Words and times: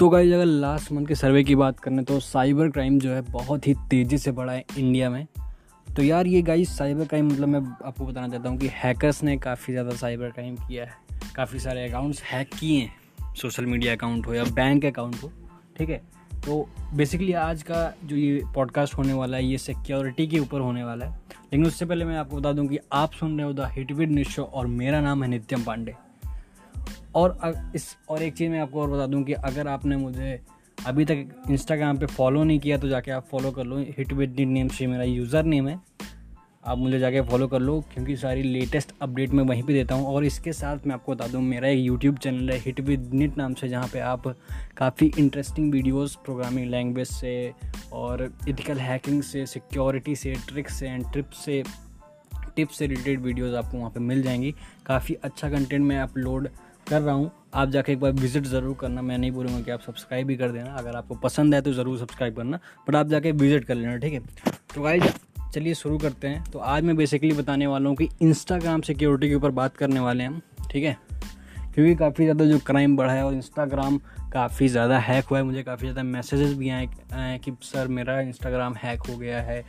तो 0.00 0.08
गाइज़ 0.08 0.32
अगर 0.34 0.44
last 0.44 0.90
month 0.92 1.06
के 1.06 1.14
सर्वे 1.14 1.42
की 1.44 1.54
बात 1.54 1.80
करें 1.80 2.04
तो 2.04 2.18
साइबर 2.20 2.68
क्राइम 2.70 2.98
जो 2.98 3.10
है 3.10 3.20
बहुत 3.22 3.66
ही 3.66 3.74
तेज़ी 3.90 4.18
से 4.18 4.32
बढ़ा 4.32 4.52
है 4.52 4.64
इंडिया 4.78 5.10
में। 5.10 5.26
तो 5.86 6.02
यार 6.02 6.26
ये 6.26 6.40
गाइज़ 6.42 6.68
साइबर 6.68 7.04
क्राइम 7.04 7.28
मतलब 7.28 7.48
मैं 7.48 7.60
आपको 7.84 8.06
बताना 8.06 8.28
चाहता 8.28 8.48
हूँ 8.48 8.58
कि 8.58 8.68
हैकर्स 8.74 9.22
ने 9.22 9.36
काफ़ी 9.36 9.72
ज़्यादा 9.72 9.90
साइबर 9.90 10.30
क्राइम 10.30 10.56
किया 10.56 10.84
है। 10.84 10.96
काफ़ी 11.36 11.58
सारे 11.58 11.88
अकाउंट्स 11.88 12.22
हैक 12.22 12.54
किए 12.60 12.80
हैं। 12.80 13.34
सोशल 13.34 13.66
मीडिया 13.66 13.94
अकाउंट 13.94 14.26
हो 14.26 14.34
या 14.34 14.44
बैंक 14.44 14.84
अकाउंट 14.84 15.22
हो, 15.22 15.32
ठीक 15.78 15.90
है? 15.90 16.02
तो 16.34 16.68
बेसिकली 16.94 17.32
आज 17.32 17.62
का 17.62 17.94
जो 18.04 18.16
ये 18.16 18.42
पॉडकास्ट 18.54 18.98
होने 18.98 19.12
वाला 19.12 19.36
है, 19.36 19.44
ये 19.44 19.58
सिक्योरिटी 19.58 20.26
के 20.26 20.38
ऊपर 20.38 20.60
होने 20.60 20.84
वाला 20.84 21.06
है। 21.06 21.12
लेकिन 21.32 21.66
उससे 21.66 21.86
पहले 21.86 22.04
मैं 22.04 22.16
आपको 22.16 22.36
बता 22.36 22.52
दूँ 22.52 22.66
कि 22.66 22.78
आप 22.92 23.12
सुन 23.12 23.36
रहे 23.38 23.46
हो 23.46 23.52
द 23.52 23.70
हिटविड 23.72 24.22
शो 24.22 24.42
और 24.42 24.66
मेरा 24.66 25.00
नाम 25.00 25.22
है 25.22 25.30
नित्यम 25.30 25.64
पांडे। 25.64 25.94
और 27.14 27.36
इस 27.74 27.96
और 28.08 28.22
एक 28.22 28.34
चीज़ 28.34 28.50
मैं 28.50 28.60
आपको 28.60 28.80
और 28.82 28.90
बता 28.90 29.06
दूँ 29.06 29.22
कि 29.24 29.32
अगर 29.34 29.68
आपने 29.68 29.96
मुझे 29.96 30.40
अभी 30.78 31.04
तक 31.04 31.46
इंस्टाग्राम 31.50 31.98
पे 31.98 32.06
फॉलो 32.06 32.42
नहीं 32.44 32.58
किया 32.60 32.78
तो 32.78 32.88
जाके 32.88 33.10
आप 33.10 33.26
फॉलो 33.30 33.50
कर 33.50 33.64
लो। 33.64 33.78
हिट 33.98 34.12
विद 34.12 34.40
नेम 34.40 34.68
से 34.68 34.86
मेरा 34.86 35.04
यूज़र 35.04 35.44
नेम 35.44 35.68
है। 35.68 35.78
आप 36.64 36.78
मुझे 36.78 36.98
जाके 36.98 37.20
फॉलो 37.22 37.46
कर 37.48 37.60
लो, 37.60 37.78
क्योंकि 37.92 38.16
सारी 38.16 38.42
लेटेस्ट 38.42 38.92
अपडेट 39.02 39.30
मैं 39.30 39.44
वहीं 39.44 39.62
पे 39.62 39.72
देता 39.72 39.94
हूँ। 39.94 40.06
और 40.06 40.24
इसके 40.24 40.52
साथ 40.52 40.86
मैं 40.86 40.94
आपको 40.94 41.12
बता 41.14 41.26
दूँ, 41.26 41.42
मेरा 41.42 41.68
एक 41.68 41.78
यूट्यूब 41.78 42.16
चैनल 42.18 42.50
है 42.50 42.58
हिट 42.58 42.80
विद 42.80 43.10
निट 43.14 43.36
नाम 43.38 43.54
से, 43.54 43.68
जहाँ 43.68 43.88
पे 43.92 44.00
आप 44.00 44.26
काफ़ी 44.76 45.10
इंटरेस्टिंग 45.18 45.72
वीडियोस 45.72 46.18
प्रोग्रामिंग 46.24 46.70
लैंग्वेज 46.70 47.08
से 47.08 47.52
और 47.92 48.22
इथिकल 48.48 48.78
हैकिंग 48.78 49.22
से 49.22 49.46
सिक्योरिटी 49.46 50.16
से 50.16 50.34
ट्रिक्स 50.48 50.78
से 50.78 50.88
एंड 50.88 51.10
ट्रिप्स 51.12 51.44
से 51.44 51.62
टिप्स 52.56 52.78
से 52.78 52.86
रिलेटेड 52.86 53.20
वीडियोज़ 53.20 53.54
आपको 53.56 53.78
वहाँ 53.78 53.90
पर 53.90 54.00
मिल 54.00 54.22
जाएँगी। 54.22 54.54
काफ़ी 54.86 55.14
अच्छा 55.14 55.50
कंटेंट 55.50 55.84
मैं 55.84 55.98
अपलोड 56.00 56.48
कर 56.90 57.00
रहा 57.02 57.14
हूँ। 57.14 57.30
आप 57.54 57.70
जाके 57.70 57.92
एक 57.92 58.00
बार 58.00 58.12
विज़िट 58.12 58.44
ज़रूर 58.44 58.76
करना। 58.80 59.02
मैं 59.02 59.18
नहीं 59.18 59.30
बोलूँगा 59.30 59.60
कि 59.60 59.70
आप 59.70 59.80
सब्सक्राइब 59.80 60.26
भी 60.26 60.36
कर 60.36 60.50
देना। 60.50 60.74
अगर 60.74 60.96
आपको 60.96 61.14
पसंद 61.14 61.54
है 61.54 61.60
तो 61.60 61.72
ज़रूर 61.72 61.98
सब्सक्राइब 61.98 62.36
करना। 62.36 62.58
बट 62.88 62.94
आप 62.94 63.06
जाके 63.06 63.32
विज़िट 63.32 63.64
कर 63.64 63.74
लेना, 63.74 63.96
ठीक 63.96 64.12
है? 64.12 64.20
तो 64.74 64.82
गाइज़ 64.82 65.04
चलिए 65.54 65.74
शुरू 65.74 65.98
करते 65.98 66.28
हैं। 66.28 66.44
तो 66.44 66.58
आज 66.58 66.82
मैं 66.82 66.96
बेसिकली 66.96 67.32
बताने 67.32 67.66
वाला 67.66 67.88
हूँ 67.88 67.96
कि 67.96 68.08
इंस्टाग्राम 68.22 68.80
सिक्योरिटी 68.80 69.28
के 69.28 69.34
ऊपर 69.34 69.50
बात 69.50 69.76
करने 69.76 70.00
वाले 70.00 70.24
हैं 70.24 70.42
ठीक 70.70 70.84
है? 70.84 70.96
क्योंकि 71.74 71.94
काफ़ी 71.94 72.24
ज़्यादा 72.24 72.44
जो 72.44 72.58
क्राइम 72.58 72.96
बढ़ा 72.96 73.12
है 73.12 73.24
और 73.24 73.34
इंस्टाग्राम 73.34 73.98
काफ़ी 74.32 74.68
ज़्यादा 74.68 74.98
हैक 74.98 75.24
हुआ 75.24 75.38
है। 75.38 75.44
मुझे 75.44 75.62
काफ़ी 75.62 75.86
ज़्यादा 75.86 76.02
मैसेजेस 76.02 76.54
भी 76.54 76.70
आए 76.70 76.88
आए 77.12 77.38
कि, 77.38 77.52
सर, 77.62 77.88
मेरा 77.88 78.20
इंस्टाग्राम 78.20 78.74
हैक 78.74 79.02
हो 79.02 79.16
गया 79.16 79.40
है। 79.42 79.64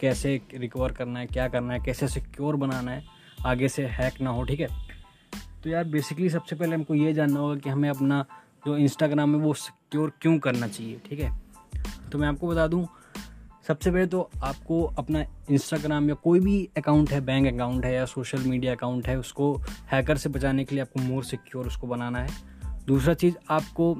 कैसे 0.00 0.40
रिकवर 0.54 0.92
करना 0.92 1.18
है? 1.18 1.26
क्या 1.26 1.48
करना 1.48 1.74
है? 1.74 1.80
कैसे 1.80 2.08
सिक्योर 2.08 2.56
बनाना 2.56 2.90
है? 2.90 3.04
आगे 3.46 3.68
से 3.68 3.86
हैक 3.86 4.20
ना 4.20 4.30
हो, 4.30 4.42
ठीक 4.44 4.60
है? 4.60 4.68
तो 5.66 5.70
यार 5.70 5.84
बेसिकली 5.84 6.28
सबसे 6.30 6.56
पहले 6.56 6.74
हमको 6.74 6.94
ये 6.94 7.12
जानना 7.12 7.40
होगा 7.40 7.54
कि 7.56 7.70
हमें 7.70 7.88
अपना 7.90 8.24
जो 8.66 8.76
इंस्टाग्राम 8.76 9.34
है 9.34 9.40
वो 9.40 9.54
सिक्योर 9.54 10.12
क्यों 10.22 10.38
करना 10.38 10.68
चाहिए, 10.68 11.00
ठीक 11.08 11.20
है? 11.20 11.40
तो 12.12 12.18
मैं 12.18 12.28
आपको 12.28 12.48
बता 12.48 12.66
दूँ, 12.66 12.86
सबसे 13.68 13.90
पहले 13.90 14.06
तो 14.06 14.30
आपको 14.42 14.82
अपना 14.98 15.24
इंस्टाग्राम 15.50 16.08
या 16.08 16.14
कोई 16.14 16.40
भी 16.40 16.68
अकाउंट 16.76 17.10
है 17.10 17.20
बैंक 17.20 17.54
अकाउंट 17.54 17.84
है 17.84 17.94
या 17.94 18.04
सोशल 18.04 18.38
मीडिया 18.38 18.74
अकाउंट 18.74 19.08
है, 19.08 19.18
उसको 19.18 19.52
हैकर 19.92 20.16
से 20.16 20.28
बचाने 20.28 20.64
के 20.64 20.74
लिए 20.74 20.82
आपको 20.82 21.00
मोर 21.00 21.24
सिक्योर 21.24 21.66
उसको 21.66 21.86
बनाना 21.86 22.18
है। 22.18 22.30
दूसरा 22.86 23.14
चीज़, 23.14 23.34
आपको 23.50 23.92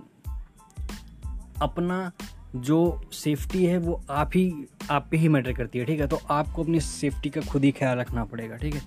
अपना 1.62 2.12
जो 2.56 3.10
सेफ्टी 3.12 3.64
है 3.66 3.78
वो 3.78 4.00
आप 4.10 4.30
ही, 4.34 4.66
आप 4.90 5.08
पे 5.10 5.16
ही 5.16 5.28
मैटर 5.28 5.52
करती 5.52 5.78
है, 5.78 5.84
ठीक 5.84 6.00
है? 6.00 6.06
तो 6.06 6.20
आपको 6.30 6.62
अपनी 6.62 6.80
सेफ्टी 6.80 7.30
का 7.30 7.40
खुद 7.40 7.64
ही 7.64 7.72
ख्याल 7.72 7.98
रखना 7.98 8.24
पड़ेगा, 8.24 8.56
ठीक 8.56 8.74
है? 8.74 8.82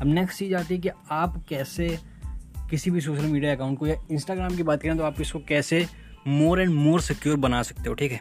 अब 0.00 0.06
नेक्स्ट 0.06 0.38
चीज़ 0.38 0.54
आती 0.54 0.74
है 0.74 0.80
कि 0.80 0.90
आप 1.10 1.44
कैसे 1.48 2.11
किसी 2.72 2.90
भी 2.90 3.00
सोशल 3.00 3.24
मीडिया 3.24 3.54
अकाउंट 3.54 3.78
को 3.78 3.86
या 3.86 3.94
इंस्टाग्राम 4.10 4.56
की 4.56 4.62
बात 4.62 4.82
करें 4.82 4.96
तो 4.98 5.04
आप 5.04 5.20
इसको 5.20 5.38
कैसे 5.48 5.84
मोर 6.26 6.60
एंड 6.60 6.70
मोर 6.70 7.00
सिक्योर 7.00 7.36
बना 7.36 7.62
सकते 7.62 7.88
हो, 7.88 7.94
ठीक 7.94 8.12
है? 8.12 8.20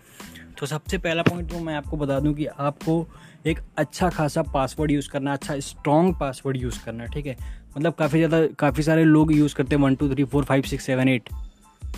तो 0.60 0.66
सबसे 0.66 0.98
पहला 0.98 1.24
पॉइंट 1.24 1.50
तो 1.52 1.60
मैं 1.60 1.76
आपको 1.76 1.98
बता 1.98 2.20
दूँ 2.20 2.34
कि 2.34 2.46
आपको 2.46 3.06
एक 3.46 3.60
अच्छा 3.78 4.10
खासा 4.10 4.42
पासवर्ड 4.54 4.92
यूज़ 4.92 5.10
करना 5.10 5.34
अच्छा 5.34 5.58
स्ट्रॉन्ग 5.60 6.16
पासवर्ड 6.20 6.58
यूज़ 6.58 6.84
करना, 6.86 7.06
ठीक 7.06 7.26
है? 7.26 7.36
मतलब 7.78 7.94
काफ़ी 7.94 8.20
ज़्यादा, 8.20 8.46
काफ़ी 8.60 8.84
सारे 8.84 9.04
लोग 9.06 9.34
यूज़ 9.34 9.56
करते 9.56 9.76
हैं 9.76 9.84
one 9.84 9.96
two 9.96 10.10
three 10.14 10.24
four 10.26 10.44
five 10.44 10.64
six 10.64 10.86
seven 10.86 11.10
eight 11.10 11.30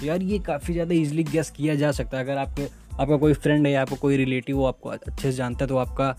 यार 0.04 0.22
ये 0.24 0.40
काफ़ी 0.42 0.74
ज़्यादा 0.74 0.96
ईजिली 0.96 1.24
गेस 1.24 1.50
किया 1.50 1.76
जा 1.76 1.92
सकता 1.92 2.18
है, 2.18 2.24
अगर 2.24 2.38
आपके 2.38 2.68
आपका 2.94 3.18
कोई 3.18 3.34
फ्रेंड 3.34 3.66
है 3.68 3.72
या 3.72 3.82
आपका 3.82 3.96
कोई 3.96 4.18
रिलेटिव 4.18 4.58
वो 4.58 4.66
आपको 4.66 4.90
अच्छे 4.90 5.22
से 5.22 5.32
जानता 5.32 5.66
है 5.66 5.70
तो 5.70 5.78
आपका 5.78 6.10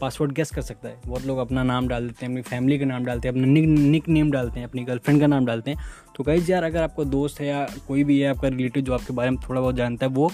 पासवर्ड 0.00 0.32
गेस 0.32 0.50
कर 0.50 0.62
सकता 0.62 0.88
है। 0.88 1.00
बहुत 1.06 1.26
लोग 1.26 1.38
अपना 1.38 1.62
नाम 1.62 1.88
डाल 1.88 2.06
देते 2.06 2.26
हैं, 2.26 2.32
अपनी 2.32 2.42
फैमिली 2.42 2.78
का 2.78 2.86
नाम 2.86 3.04
डालते 3.04 3.28
हैं, 3.28 3.34
अपना 3.34 3.46
निक 3.46 3.66
निक 3.66 4.08
नेम 4.08 4.30
डालते 4.30 4.60
हैं, 4.60 4.66
अपनी 4.66 4.84
गर्लफ्रेंड 4.84 5.20
का 5.20 5.26
नाम 5.26 5.46
डालते 5.46 5.70
हैं। 5.70 5.84
तो 6.16 6.24
कई 6.24 6.44
यार, 6.48 6.64
अगर 6.64 6.82
आपका 6.82 7.04
दोस्त 7.06 7.40
है 7.40 7.46
या 7.46 7.66
कोई 7.88 8.04
भी 8.04 8.20
है, 8.20 8.28
आपका 8.28 8.48
रिलेटिव 8.48 8.82
जो 8.82 8.94
आपके 8.94 9.12
बारे 9.12 9.30
में 9.30 9.40
थोड़ा 9.48 9.60
बहुत 9.60 9.74
जानता 9.74 10.06
है, 10.06 10.12
वो 10.12 10.30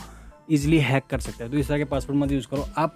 ईजिली 0.50 0.78
हैक 0.80 1.06
कर 1.10 1.20
सकता 1.20 1.44
है। 1.44 1.50
तो 1.50 1.56
इस 1.56 1.68
तरह 1.68 1.78
के 1.78 1.84
पासवर्ड 1.86 2.18
मत 2.18 2.32
यूज़ 2.32 2.46
करो। 2.48 2.68
आप 2.78 2.94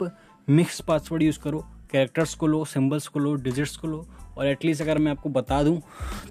मिक्स 0.48 0.80
पासवर्ड 0.80 1.22
यूज़ 1.22 1.38
करो। 1.38 1.64
कैरेक्टर्स 1.92 2.34
को 2.34 2.46
लो 2.46 2.64
सिम्बल्स 2.64 3.06
को 3.08 3.18
लो 3.18 3.34
डिजिट्स 3.36 3.76
को 3.76 3.88
लो। 3.88 4.06
और 4.38 4.46
एटलीस्ट 4.46 4.82
अगर 4.82 4.98
मैं 4.98 5.10
आपको 5.12 5.28
बता 5.30 5.62
दूँ 5.62 5.80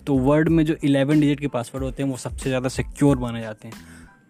तो 0.07 0.17
वर्ड 0.17 0.49
में 0.49 0.63
जो 0.65 0.75
11 0.85 1.19
डिजिट 1.19 1.39
के 1.39 1.47
पासवर्ड 1.47 1.83
होते 1.83 2.03
हैं, 2.03 2.09
वो 2.09 2.17
सबसे 2.17 2.49
ज़्यादा 2.49 2.69
सिक्योर 2.69 3.17
माने 3.17 3.41
जाते 3.41 3.67
हैं। 3.67 3.75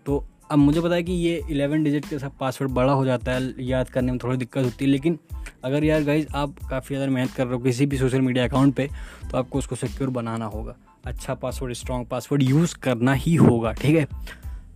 तो 0.05 0.23
अब 0.51 0.57
मुझे 0.57 0.81
पता 0.81 0.95
है 0.95 1.03
कि 1.03 1.13
ये 1.13 1.41
11 1.49 1.83
डिजिट 1.83 2.05
के 2.05 2.17
साथ 2.19 2.29
पासवर्ड 2.39 2.71
बड़ा 2.71 2.93
हो 2.93 3.05
जाता 3.05 3.31
है, 3.31 3.53
याद 3.59 3.89
करने 3.89 4.11
में 4.11 4.19
थोड़ी 4.23 4.37
दिक्कत 4.37 4.63
होती 4.65 4.85
है, 4.85 4.91
लेकिन 4.91 5.17
अगर 5.63 5.83
यार 5.83 6.03
गाइज़ 6.03 6.27
आप 6.35 6.55
काफ़ी 6.69 6.95
ज़्यादा 6.95 7.11
मेहनत 7.11 7.31
कर 7.31 7.45
रहे 7.45 7.53
हो 7.53 7.59
किसी 7.59 7.85
भी 7.85 7.97
सोशल 7.97 8.21
मीडिया 8.21 8.45
अकाउंट 8.45 8.75
पे 8.75 8.87
तो 9.31 9.37
आपको 9.37 9.57
उसको 9.57 9.75
सिक्योर 9.75 10.09
बनाना 10.09 10.45
होगा। 10.45 10.75
अच्छा 11.05 11.33
पासवर्ड 11.33 11.73
स्ट्रॉन्ग 11.73 12.07
पासवर्ड 12.07 12.43
यूज़ 12.43 12.75
करना 12.75 13.13
ही 13.13 13.35
होगा, 13.35 13.73
ठीक 13.73 13.95
है? 13.95 14.07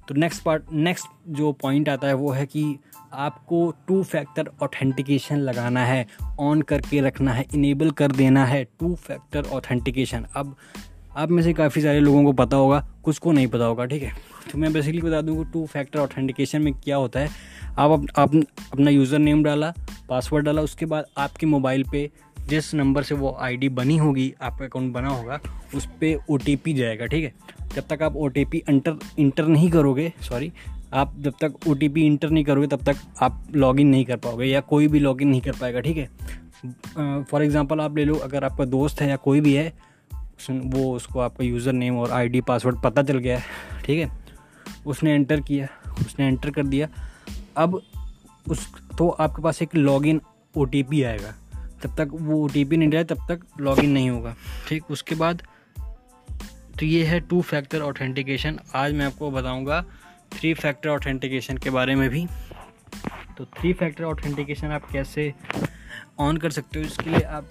तो 0.08 0.16
नेक्स्ट 0.16 0.44
पार्ट 0.44 0.72
नेक्स्ट 0.74 1.08
जो 1.30 1.52
पॉइंट 1.52 1.90
आता 1.90 2.08
है 2.08 2.14
वो 2.14 2.32
है 2.32 2.46
कि 2.46 2.64
आपको 3.14 3.70
टू 3.88 4.02
फैक्टर 4.04 4.50
ऑथेंटिकेशन 4.64 5.38
लगाना 5.40 5.86
है 5.86 6.06
ऑन 6.40 6.62
करके 6.62 7.02
रखना 7.02 7.34
है 7.34 7.46
इनेबल 7.54 7.92
कर 7.92 8.12
देना 8.12 8.46
है 8.46 8.64
टू 8.80 8.94
फैक्टर 8.98 9.46
ऑथेंटिकेशन 9.46 10.26
अब 10.36 10.56
आप 11.18 11.32
में 11.32 11.44
से 11.44 11.54
काफ़ी 11.54 11.82
सारे 11.82 12.00
लोगों 12.00 12.24
को 12.24 12.34
पता 12.34 12.58
होगा 12.58 12.88
कुछ 13.04 13.18
को 13.18 13.32
नहीं 13.32 13.48
पता 13.48 13.66
होगा 13.66 13.86
ठीक 13.86 14.04
है? 14.04 14.12
तो 14.52 14.58
मैं 14.58 14.74
बेसिकली 14.74 15.02
बता 15.02 15.22
दूँ 15.22 15.46
कि 15.46 15.52
टू 15.52 15.66
फैक्टर 15.66 16.00
ऑथेंटिकेशन 16.00 16.62
में 16.62 16.74
क्या 16.74 16.96
होता 16.96 17.20
है। 17.20 17.30
आप, 17.78 18.06
अप, 18.16 18.36
अपना 18.74 18.92
यूज़र 18.92 19.20
नेम 19.20 19.44
डाला 19.44 19.74
पासवर्ड 20.10 20.46
डाला 20.46 20.62
उसके 20.62 20.86
बाद 20.86 21.06
आपके 21.18 21.46
मोबाइल 21.46 21.84
पे 21.92 22.10
जिस 22.50 22.74
नंबर 22.74 23.04
से 23.04 23.16
वो 23.16 23.38
आईडी 23.42 23.70
बनी 23.70 23.98
होगी 23.98 24.34
आपका 24.42 24.66
अकाउंट 24.66 24.94
बना 24.94 25.10
होगा 25.10 25.40
उस 25.76 25.86
पर 26.04 26.24
ओ 26.30 26.38
जाएगा 26.68 27.06
ठीक 27.06 27.24
है? 27.24 27.34
जब 27.76 27.84
तक 27.88 28.04
आप 28.04 28.16
ओ 28.16 28.28
टी 28.28 28.64
इंटर 28.70 29.00
इंटर 29.20 29.46
नहीं 29.46 29.72
करोगे 29.72 30.14
सॉरी 30.22 30.52
आप 30.94 31.16
जब 31.20 31.34
तक 31.44 31.54
ओ 31.68 31.76
इंटर 31.98 32.30
नहीं 32.30 32.44
करोगे 32.44 32.68
तब 32.68 32.84
तक 32.84 32.96
आप 33.22 33.48
लॉगिन 33.56 33.88
नहीं 33.88 34.06
कर 34.06 34.18
पाओगे 34.18 34.46
या 34.46 34.60
कोई 34.62 34.88
भी 34.88 35.00
लॉगिन 35.00 35.28
नहीं 35.28 35.42
कर 35.42 35.52
पाएगा 35.52 35.80
ठीक 35.80 35.98
है? 35.98 36.10
फॉर 37.24 37.44
एग्ज़ाम्पल 37.44 37.80
आप 37.80 37.98
ले 37.98 38.06
लो 38.06 38.16
अगर 38.16 38.44
आपका 38.44 38.66
दोस्त 38.66 39.02
है 39.02 39.10
या 39.10 39.16
कोई 39.16 39.42
भी 39.42 39.54
है 39.54 39.93
वो 40.50 40.94
उसको 40.96 41.20
आपका 41.20 41.44
यूज़र 41.44 41.74
नेम 41.74 41.98
और 41.98 42.12
आईडी 42.12 42.42
पासवर्ड 42.42 42.82
पता 42.82 43.04
चल 43.04 43.18
गया 43.18 43.38
है, 43.38 43.44
ठीक 43.86 44.00
है? 44.00 44.12
उसने 44.86 45.14
एंटर 45.14 45.42
किया, 45.42 45.68
उसने 46.00 46.28
एंटर 46.28 46.52
कर 46.52 46.64
दिया। 46.66 46.88
अब 47.58 47.82
उस 48.46 48.68
तो 48.98 49.10
आपके 49.10 49.42
पास 49.42 49.62
एक 49.62 49.76
लॉगिन 49.76 50.22
ओ 50.56 50.66
आएगा। 50.66 51.34
तब 51.84 51.96
तक 51.98 52.10
वो 52.14 52.44
ओटीपी 52.44 52.78
नहीं 52.78 52.90
जाए 52.90 53.04
तब 53.04 53.26
तक 53.30 53.42
लॉगिन 53.62 53.90
नहीं 53.92 54.10
होगा, 54.10 54.36
ठीक? 54.68 54.92
उसके 54.92 55.16
बाद 55.16 55.42
तो 56.80 56.86
ये 56.86 57.04
है 57.06 57.20
टू 57.20 57.42
फैक्टर 57.42 57.82
ऑथेंटिकेशन 57.82 58.60
आज 58.76 58.94
मैं 58.94 59.06
आपको 59.06 59.30
बताऊँगा 59.32 59.82
थ्री 60.34 60.54
फैक्टर 60.54 60.90
ऑथेंटिकेशन 60.90 61.58
के 61.58 61.70
बारे 61.70 61.96
में 61.96 62.10
भी। 62.10 62.26
तो 63.38 63.46
थ्री 63.52 63.74
फैक्टर 63.74 64.04
ऑथेंटिकेशन 64.04 64.68
आप 64.68 64.90
कैसे 64.92 65.34
ऑन 66.20 66.38
कर 66.38 66.52
सकते 66.52 66.80
हो, 66.80 66.86
इसके 66.86 67.10
लिए 67.10 67.22
आप 67.22 67.48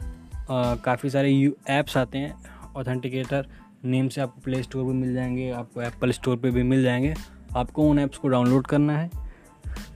काफ़ी 0.85 1.11
सारे 1.11 1.53
ऐप्स 1.71 1.97
आते 1.97 2.19
हैं। 2.19 2.35
ऑथेंटिकेटर 2.77 3.47
नेम 3.85 4.09
से 4.09 4.21
आपको 4.21 4.41
प्ले 4.41 4.63
स्टोर 4.63 4.85
पर 4.85 4.93
मिल 4.93 5.15
जाएँगे, 5.15 5.51
आपको 5.51 5.83
एप्पल 5.83 6.11
स्टोर 6.11 6.37
पर 6.37 6.51
भी 6.51 6.63
मिल 6.63 6.83
जाएँगे। 6.83 7.15
आपको 7.57 7.91
उन 7.91 7.99
ऐप्स 7.99 8.19
को 8.19 8.29
डाउनलोड 8.29 8.67
करना 8.67 8.99
है, 8.99 9.11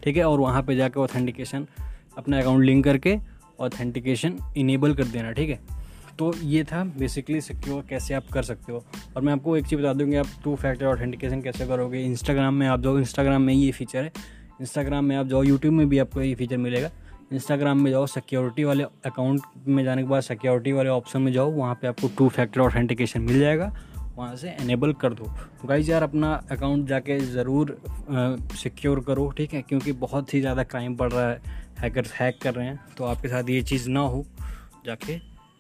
ठीक 0.05 0.17
है? 0.17 0.25
और 0.25 0.41
वहाँ 0.41 0.63
पे 0.63 0.77
जाकर 0.77 1.01
ऑथेंटिकेशन, 1.01 1.67
अपना 2.19 2.39
अकाउंट 2.39 2.65
लिंक 2.65 2.85
करके 2.85 3.19
ऑथेंटिकेशन 3.61 4.39
इनेबल 4.57 4.95
कर 4.95 5.05
देना, 5.05 5.33
ठीक 5.33 5.51
है? 5.51 5.61
तो 6.19 6.35
ये 6.43 6.65
था 6.65 6.85
बेसिकली 6.85 7.41
सिक्योर 7.41 7.85
कैसे 7.89 8.15
आप 8.15 8.25
कर 8.33 8.43
सकते 8.43 8.73
हो। 8.73 8.85
और 9.17 9.23
मैं 9.23 9.33
आपको 9.33 9.57
एक 9.57 9.67
चीज़ 9.67 9.81
बता 9.81 9.93
दूँगी 9.93 10.17
आप 10.17 10.27
टू 10.45 10.55
फैक्टर 10.57 10.87
ऑथेंटिकेशन 10.87 11.43
कैसे 11.43 11.67
करोगे। 11.67 12.03
इंस्टाग्राम 12.03 12.55
में 12.55 12.67
आप 12.67 12.81
जाओ 12.81 12.99
इंस्टाग्राम 12.99 13.43
में 13.43 13.55
ये 13.55 13.73
फीचर 13.73 14.05
है। 14.05 14.13
इंस्टाग्राम 14.61 15.05
में 15.05 15.17
आप 15.17 15.27
जाओ 15.27 15.43
यूट्यूब 15.43 15.75
में 15.75 15.89
भी 15.89 15.99
आपको 15.99 16.21
ये 16.23 16.35
फीचर 16.35 16.57
मिलेगा। 16.57 16.91
इंस्टाग्राम 17.33 17.81
में 17.83 17.91
जाओ 17.91 18.07
सिक्योरिटी 18.07 18.65
वाले 18.65 18.85
अकाउंट 19.07 19.43
में 19.69 19.83
जाने 19.85 20.03
के 20.03 20.09
बाद 20.09 20.23
सिक्योरिटी 20.23 20.73
वाले 20.73 20.89
ऑप्शन 20.91 21.23
में 21.23 21.33
जाओ, 21.33 21.51
वहाँ 21.51 21.75
पे 21.75 21.87
आपको 21.87 22.09
टू 22.09 22.29
फैक्टर 22.29 22.61
ऑथेंटिकेशन 22.61 23.21
मिल 23.23 23.39
जाएगा। 23.41 23.73
वहाँ 24.17 24.37
से 24.37 24.51
एनेबल 24.51 24.93
कर 24.93 25.15
दो। 25.15 25.25
तो 25.61 25.69
गाइज़ 25.69 25.91
यार, 25.91 26.03
अपना 26.03 26.33
अकाउंट 26.51 26.87
जाके 26.89 27.19
ज़रूर 27.21 27.77
सिक्योर 28.57 29.01
करो, 29.07 29.29
ठीक 29.39 29.55
है? 29.55 29.63
क्योंकि 29.63 29.93
बहुत 29.95 30.35
ही 30.35 30.41
ज़्यादा 30.41 30.63
क्राइम 30.65 30.97
बढ़ 30.97 31.13
रहा 31.13 31.29
है। 31.31 31.41
हैकर्स 31.81 32.13
हैक 32.13 32.39
कर 32.43 32.55
रहे 32.55 32.67
हैं। 32.67 32.79
तो 32.99 33.05
आपके 33.05 33.29
साथ 33.29 33.51
ये 33.51 33.63
चीज़ 33.63 33.89
ना 33.91 34.01
हो, 34.01 34.25
जाके 34.87 35.19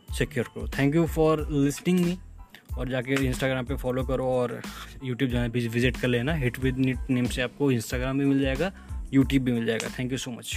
सिक्योर 0.08 0.46
करो। 0.54 0.68
Thank 0.78 0.94
you 0.94 1.04
for 1.08 1.46
listing 1.50 2.00
me 2.00 2.16
और 2.78 2.88
जाके 2.88 3.14
इंस्टाग्राम 3.26 3.64
पे 3.64 3.76
फॉलो 3.76 4.04
करो 4.04 4.26
और 4.30 4.60
यूट्यूब 5.04 5.30
चैनल 5.30 5.48
भी 5.48 5.66
विज़िट 5.68 5.96
कर 5.96 6.08
लेना। 6.08 6.34
हिट 6.34 6.58
विद 6.58 6.78
नीट 6.78 7.10
नेम 7.10 7.26
से 7.26 7.42
आपको 7.42 7.70
इंस्टाग्राम 7.72 8.18
भी 8.18 8.24
मिल 8.24 8.40
जाएगा 8.40 8.72
यूट्यूब 9.14 9.44
भी 9.44 9.52
मिल 9.52 9.66
जाएगा। 9.66 9.88
Thank 9.98 10.12
you 10.12 10.18
so 10.18 10.30
much 10.30 10.56